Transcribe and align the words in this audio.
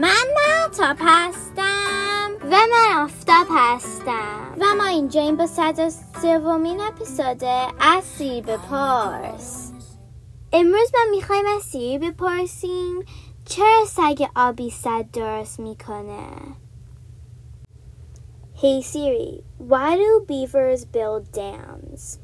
من 0.00 0.26
محتاب 0.36 0.96
هستم 1.00 2.30
و 2.42 2.50
من 2.50 3.02
آفتاب 3.04 3.46
هستم 3.50 4.56
و 4.60 4.64
ما 4.78 4.86
اینجا 4.86 5.20
این 5.20 5.36
با 5.36 5.46
صد 5.46 5.88
سومین 6.22 6.80
اپیزود 6.80 7.44
از 7.80 8.04
سیر 8.04 8.44
بپرس 8.44 9.72
امروز 10.52 10.90
ما 10.94 11.10
می‌خوایم 11.10 11.44
از 11.56 11.62
سیر 11.62 11.98
بپرسیم 11.98 13.04
چرا 13.44 13.84
سگ 13.88 14.26
آبی 14.36 14.70
صد 14.70 15.10
درست 15.12 15.60
می‌کنه 15.60 16.28
Hey 18.62 18.80
Siri, 18.80 19.44
why 19.58 19.96
do 19.96 20.24
beavers 20.26 20.86
build 20.86 21.30
dams? 21.30 22.18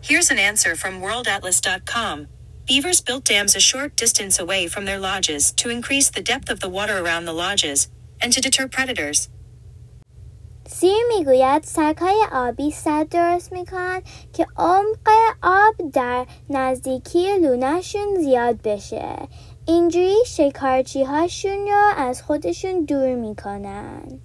Here's 0.00 0.30
an 0.30 0.38
answer 0.38 0.74
from 0.74 1.02
worldatlas.com. 1.02 2.28
Beavers 2.67 3.01
built 3.01 3.25
dams 3.25 3.55
a 3.55 3.59
short 3.59 3.95
distance 3.95 4.39
away 4.39 4.67
from 4.67 4.85
their 4.85 4.99
lodges 4.99 5.51
to 5.53 5.69
increase 5.69 6.09
the 6.09 6.21
depth 6.21 6.49
of 6.49 6.59
the 6.59 6.69
water 6.69 6.97
around 6.99 7.25
the 7.25 7.33
lodges 7.33 7.89
and 8.21 8.31
to 8.33 8.41
deter 8.41 8.67
predators. 8.67 9.29
سیر 10.69 11.03
میگوید 11.17 11.63
سگهای 11.63 12.25
آبی 12.31 12.71
صد 12.71 13.09
درست 13.09 13.51
میکنن 13.53 14.01
که 14.33 14.47
عمق 14.57 15.09
آب 15.43 15.91
در 15.93 16.25
نزدیکی 16.49 17.37
لونهشون 17.37 18.15
زیاد 18.19 18.61
بشه 18.61 19.15
اینجوری 19.65 20.17
شکارچی 20.27 21.03
هاشون 21.03 21.67
رو 21.67 21.91
از 21.97 22.23
خودشون 22.23 22.85
دور 22.85 23.15
میکنن 23.15 24.19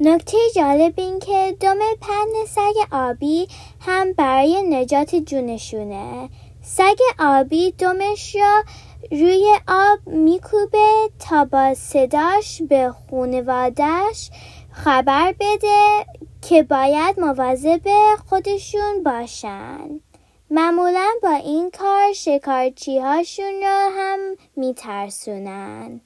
نکته 0.00 0.38
جالب 0.56 0.94
این 0.96 1.18
که 1.18 1.56
دم 1.60 1.78
پهن 2.00 2.46
سگ 2.48 2.94
آبی 2.94 3.48
هم 3.80 4.12
برای 4.12 4.62
نجات 4.62 5.14
جونشونه 5.14 6.28
سگ 6.69 6.97
آبی 7.19 7.71
دمش 7.71 8.35
را 8.35 8.63
روی 9.11 9.59
آب 9.67 9.99
میکوبه 10.05 11.09
تا 11.19 11.45
با 11.45 11.73
صداش 11.73 12.61
به 12.61 12.91
خونوادش 12.91 14.29
خبر 14.71 15.35
بده 15.39 16.05
که 16.49 16.63
باید 16.63 17.19
مواظب 17.19 17.81
خودشون 18.29 19.03
باشن. 19.05 19.99
معمولا 20.49 21.09
با 21.23 21.33
این 21.33 21.71
کار 21.71 22.13
شکارچی 22.13 22.99
هاشون 22.99 23.61
را 23.63 23.89
هم 23.97 24.19
میترسونن. 24.55 26.01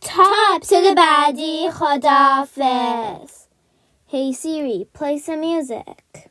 تا 0.00 0.24
اپسود 0.54 0.94
بعدی 0.96 1.70
خداحافظ. 1.70 3.30
Hey 4.12 4.32
Siri, 4.32 4.86
play 4.98 5.18
some 5.18 5.40
music. 5.40 6.30